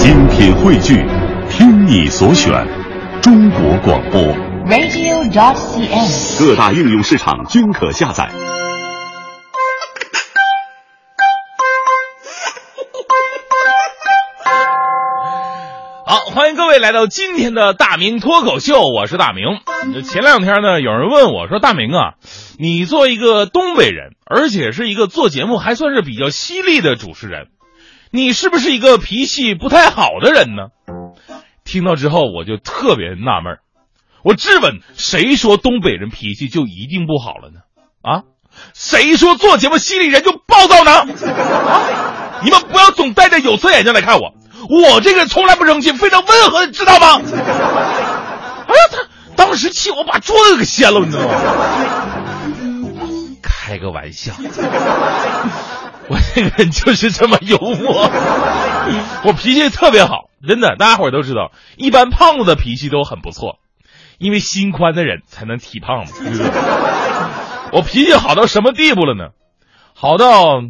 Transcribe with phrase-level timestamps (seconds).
[0.00, 1.04] 品汇聚，
[1.50, 2.50] 听你所选，
[3.20, 4.22] 中国广播。
[4.66, 6.38] radio.cn。
[6.38, 8.30] 各大应用市场均可下载。
[16.06, 19.44] 好，欢迎各位来到今天的大明脱口秀，我是大明。
[20.04, 22.14] 前两天呢，有人问我说：“大明啊，
[22.58, 27.48] 你作为一个东北人，而且是一个做节目还算是比较犀利的主持人，
[28.10, 30.68] 你是不是一个脾气不太好的人呢？”
[31.64, 33.58] 听到之后，我就特别纳闷
[34.24, 37.60] 我质问：谁说东北人脾气就一定不好了呢？
[38.02, 38.22] 啊，
[38.74, 40.92] 谁说做节目犀利人就暴躁呢？
[40.92, 44.34] 啊，你们不要总戴着有色眼镜来看我。
[44.68, 47.20] 我这个人从来不生气，非常温和，知道吗？
[47.22, 51.34] 哎呀，他当时气我把桌子给掀了，你知道吗？
[53.42, 54.32] 开个玩笑，
[56.08, 58.10] 我这个人就是这么幽默，
[59.24, 63.58] 我脾气特别好，真的，大家伙都知道，一般胖子的脾气都很不错，
[64.18, 66.10] 因为心宽的人才能体胖嘛。
[67.72, 69.30] 我脾气好到什么地步了呢？
[69.94, 70.62] 好到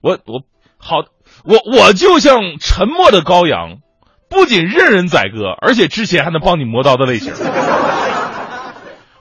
[0.00, 0.42] 我我
[0.78, 1.04] 好。
[1.42, 3.78] 我我就像沉默的羔羊，
[4.30, 7.34] 不仅任人宰割，而且之前还能帮你磨刀的类型。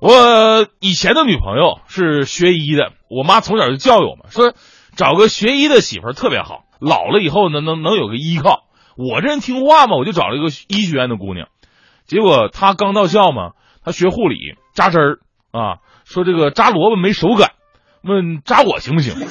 [0.00, 4.52] 我以前的女朋友是学医的，我妈从小就教育我嘛说，
[4.98, 8.64] 找个学医的媳妇儿特别好，老了以后呢能能有个依靠。
[8.96, 11.46] 我这人听话嘛，我就找了一个医学院的姑娘，
[12.08, 13.52] 结果她刚到校嘛，
[13.84, 15.18] 她学护理扎针儿
[15.52, 17.52] 啊，说这个扎萝卜没手感，
[18.02, 19.14] 问扎我行不行？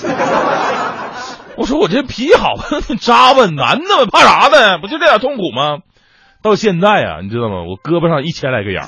[1.57, 2.53] 我说我这脾气好，
[3.01, 4.79] 扎吧，男的，怕啥的？
[4.79, 5.79] 不就这点痛苦吗？
[6.41, 7.63] 到现在啊，你知道吗？
[7.67, 8.87] 我胳膊上一千来个眼儿，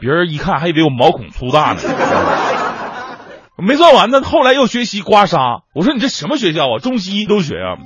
[0.00, 2.59] 别人一看还以为我毛孔粗大呢。
[3.62, 5.62] 没算完呢，后来又学习刮痧。
[5.74, 6.78] 我说你这什么学校啊？
[6.78, 7.76] 中西医都学啊？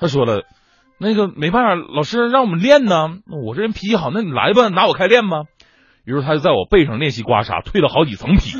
[0.00, 0.42] 他说了，
[0.98, 3.08] 那个没办法，老师让我们练呢。
[3.44, 5.42] 我这人脾气好，那你来吧，拿我开练吧。
[6.04, 8.56] 于是他就在我背上练习刮痧，退了好几层皮。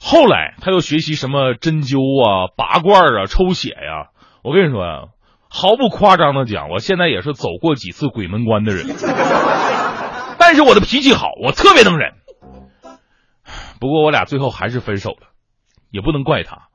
[0.00, 4.10] 后来他又学习什么针灸啊、拔罐啊、抽血呀、
[4.42, 5.04] 我跟你说呀、
[5.48, 8.86] 毫不夸张的讲，我现在也是走过几次鬼门关的人。
[10.38, 12.12] 但是我的脾气好，我特别能忍。
[13.84, 15.28] 不过我俩最后还是分手了，
[15.90, 16.68] 也不能怪他，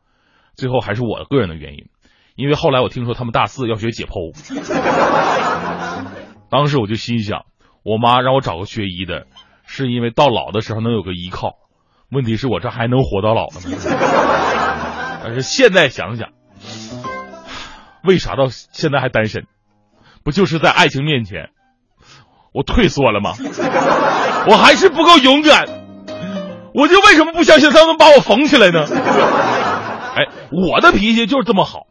[0.56, 1.86] 最后还是我个人的原因，
[2.36, 4.31] 因为后来我听说他们大四要学解剖，
[6.52, 7.46] 当时我就心想，
[7.81, 9.25] 我妈让我找个学医的，
[9.66, 11.56] 是因为到老的时候能有个依靠。
[12.12, 13.59] 问题是我这还能活到老吗？
[15.25, 16.30] 但是现在想想，
[18.03, 19.48] 为啥到现在还单身？
[20.24, 21.50] 不就是在爱情面前，
[22.53, 23.34] 我退缩了吗？
[24.48, 25.78] 我还是不够勇敢，
[26.79, 28.85] 我就为什么不相信他能把我缝起来呢？
[30.16, 31.88] 哎，我的脾气就是这么好，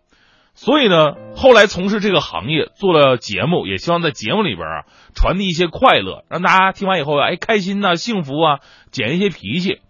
[0.54, 4.82] 所以呢，后来从事这个行业，做了节目，也希望在节目里边啊
[5.14, 8.58] 传递一些快乐，让大家听完以后哎开心呐、幸福啊，
[8.90, 9.80] 减一些脾气。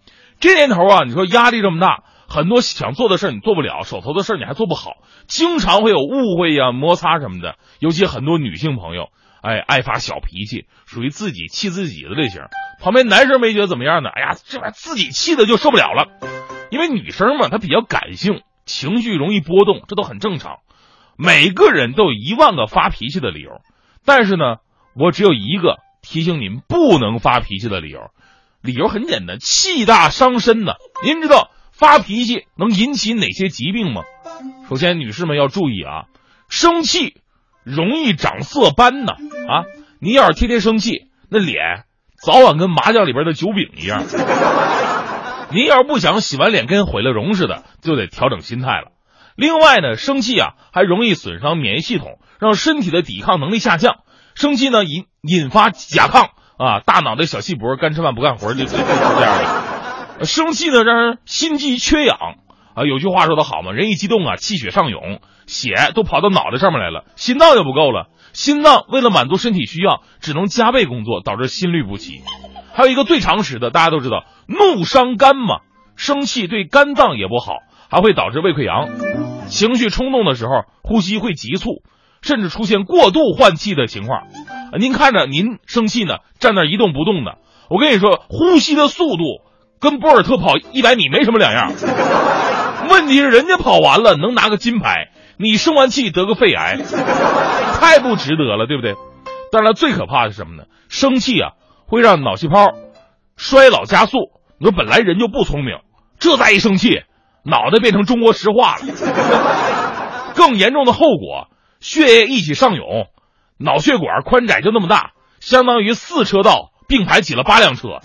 [0.41, 7.55] 这年头啊，你说压力这么大，很多想做的事儿你做不了，手头的事儿你还做不好，经常会有误会呀、摩擦什么的。
[7.79, 9.09] 尤其很多女性朋友，
[9.43, 12.43] 哎，爱发小脾气，属于自己气自己的类型。
[12.81, 14.11] 旁边男生没觉得怎么样呢？
[14.11, 16.09] 哎呀，这玩意儿自己气的就受不了了。
[16.71, 20.59] 因为女生嘛，她比较感性，情绪容易波动，这都很正常。
[21.17, 23.63] 每个人都有一万个发脾气的理由，
[24.05, 24.57] 但是呢，
[24.95, 28.11] 我只有一个提醒您不能发脾气的理由。
[28.61, 30.75] 理由很简单，气大伤身呐。
[31.05, 34.03] 您知道发脾气能引起哪些疾病吗？
[34.69, 36.07] 首先，女士们要注意啊，
[36.49, 37.15] 生气
[37.69, 39.65] 容易长色斑呐啊！
[40.01, 41.85] 你要是天天生气，那脸
[42.21, 44.03] 早晚跟麻将里边的酒饼一样。
[45.51, 48.93] 您要是不想洗完脸跟毁了容似的，就得调整心态了。
[49.37, 53.97] 另外呢，生气啊还容易损伤免疫系统，让身体的抵抗能力下降。
[54.35, 56.29] 生气呢引引发甲亢。
[56.59, 59.39] 啊，大脑的小细脖，干吃饭不干活，就就就这样
[60.19, 60.25] 的。
[60.25, 62.19] 生气呢，让人心肌缺氧
[62.79, 62.85] 啊。
[62.87, 68.07] 有句话说得好嘛，人一激动啊，气血上涌，血都跑到脑袋上面来了，心脏就不够了。
[68.33, 72.23] 心脏为了满足身体需要，只能加倍工作，导致心律不齐。
[72.73, 75.61] 还有一个最常识的，大家都知道，怒伤肝嘛，
[75.97, 77.55] 生气对肝脏也不好，
[77.91, 78.89] 还会导致胃溃疡。
[79.49, 81.83] 情绪冲动的时候，呼吸会急促。
[82.21, 84.27] 甚至出现过度换气的情况，
[84.81, 87.39] 您看着您生气呢，站那一动不动的，
[87.71, 89.23] 我跟你说，呼吸的速度
[89.79, 91.71] 跟博尔特跑一百米没什么两样。
[92.89, 96.79] 问题是人家跑完了能拿个金牌，你生完气得个肺癌，
[97.81, 98.95] 太不值得了，对不对？
[99.53, 100.65] 当然，最可怕的是什么呢？
[100.89, 101.53] 生气啊，
[101.87, 102.73] 会让脑细胞
[103.37, 104.19] 衰老加速。
[104.59, 105.79] 你说本来人就不聪明，
[106.19, 107.03] 这再一生气，
[107.45, 108.83] 脑袋变成中国石化了。
[110.35, 111.49] 更严重的后果
[111.81, 113.07] 血液一起上涌，
[113.59, 118.01] 脑血管宽窄就那么大，相当于四车道并排挤了八辆车，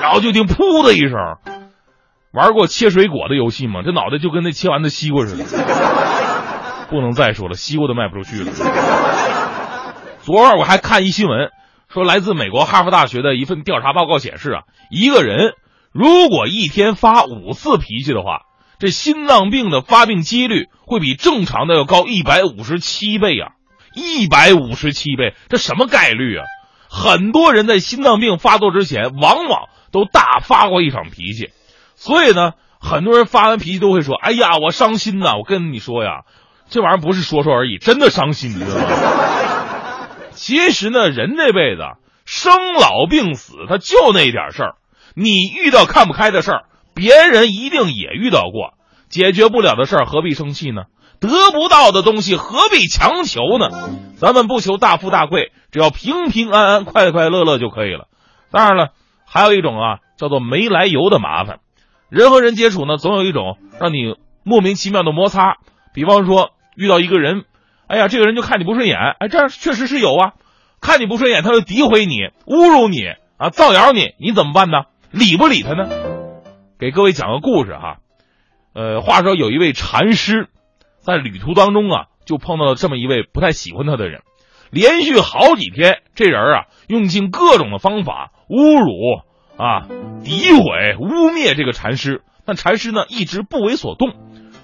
[0.00, 1.59] 然后就听噗的一声。
[2.32, 3.82] 玩过切水果的游戏吗？
[3.84, 5.44] 这脑袋就跟那切完的西瓜似的。
[6.88, 8.52] 不能再说了，西瓜都卖不出去了。
[10.22, 11.50] 昨晚我还看一新闻，
[11.88, 15.54] 说来自美国哈佛大学的一份调查报告显示啊，一个人
[15.92, 18.42] 如果一天发五次脾气的话，
[18.78, 23.52] 这心脏病的发病几率会比正常的要高一百五十七倍啊！
[23.94, 26.44] 一百五十七倍，这什么概率啊？
[26.88, 31.50] 很多人在心脏病发作之前，往往都大发过一场脾气。
[32.02, 36.22] 所以呢，很多人发完脾气都会说：“哎呀，我伤心呐！”我跟你说呀，
[36.70, 38.86] 这玩意儿不是说说而已，真的伤心，你知道吗？
[40.32, 41.82] 其实呢，人这辈子
[42.24, 44.74] 生老病死，他就那点事儿。
[45.14, 46.62] 你遇到看不开的事儿，
[46.94, 48.78] 别人一定也遇到过。
[49.10, 50.84] 解决不了的事儿，何必生气呢？
[51.20, 53.68] 得不到的东西，何必强求呢？
[54.16, 58.06] 咱们不求大富大贵，只要平平安安、快快乐乐就可以了。
[58.50, 58.94] 当然了，
[59.26, 61.58] 还有一种啊，叫做没来由的麻烦。
[62.10, 65.58] 人和人接触呢，总有一种让你莫名其妙的摩擦。
[65.94, 67.44] 比方说，遇到一个人，
[67.86, 70.32] 哎呀，这个人就看你不顺眼，哎，这确实是有啊。
[70.80, 72.16] 看你不顺眼，他就诋毁你、
[72.46, 73.04] 侮辱你
[73.36, 74.84] 啊、造谣你，你怎么办呢？
[75.10, 75.88] 理不理他呢？
[76.78, 77.98] 给各位讲个故事哈。
[78.72, 80.48] 呃，话说有一位禅师，
[81.00, 84.22] 在旅途当中啊，就碰到了这么一位不太喜欢他的人，
[84.70, 89.22] 连续好几天，这人啊，用尽各种的方法侮辱。
[89.60, 89.86] 啊！
[90.24, 94.14] 诋毁、污蔑这个禅师，但禅师呢一直不为所动。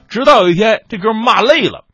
[0.08, 1.84] 直到有一天，这哥们骂累了，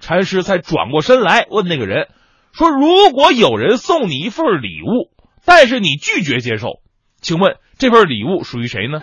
[0.00, 2.08] 禅师才转过身来问那个人
[2.52, 5.10] 说：“如果有人送你一份礼物，
[5.44, 6.80] 但是你拒绝接受，
[7.20, 9.00] 请问这份礼物属于谁呢？”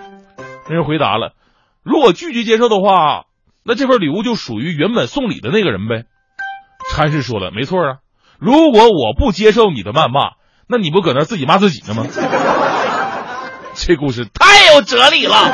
[0.68, 1.34] 那人回答了
[1.84, 3.26] ：“如果拒绝接受的话，
[3.64, 6.06] 那这份礼物就属于原本送礼的那个人呗。”
[6.92, 7.98] 禅师说了：“没错啊，
[8.40, 10.32] 如果我不接受你的谩骂，
[10.68, 12.08] 那你不搁那自己骂自己呢吗？”
[13.86, 15.52] 这故事太有哲理了，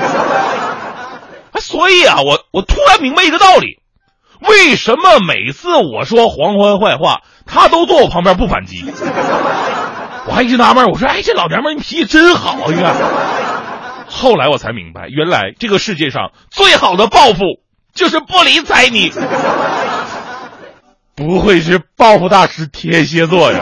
[1.60, 3.80] 所以啊，我我突然明白一个道理：
[4.48, 8.86] 为什么每次我说黄欢坏话，他都坐我旁边不反击？
[10.28, 12.94] 我还一直纳闷，我说：“哎，这老娘们你脾气真好，你看。”
[14.08, 17.40] 后来我才明白，原来这个世界上最好的报复
[17.96, 19.12] 就是不理睬你。
[21.16, 23.60] 不会是报复大师天蝎座呀？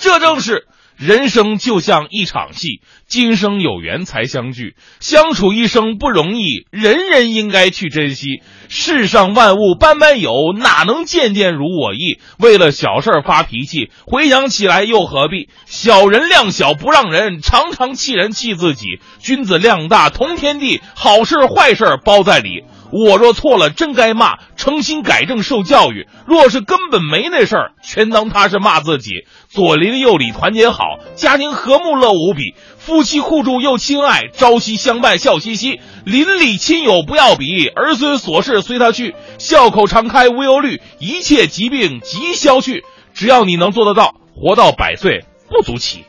[0.00, 0.66] 这正是。
[1.00, 8.42] 人生就像一场戏，今生有缘才相聚，相处一生不容易，人人应该去珍惜。
[8.68, 12.20] 世上万物般般有，哪能件件如我意？
[12.38, 15.48] 为了小事发脾气，回想起来又何必？
[15.64, 19.00] 小人量小不让人，常常气人气自己。
[19.20, 22.64] 君子量大同天地，好事坏事包在里。
[22.92, 29.24] 我若错了，真该骂，诚心改正受教育；若是根本没那事儿，全当他是骂自己。
[29.48, 35.80] 左邻右里团结好，家庭和睦乐无比，夫妻互助又亲爱，朝夕相伴笑嘻嘻。
[36.04, 42.84] 邻里亲友不要比，儿孙琐事随他去，笑口常开无忧虑，一切疾病即消去。
[43.14, 46.04] 只要你能做得到，活到百岁不足奇。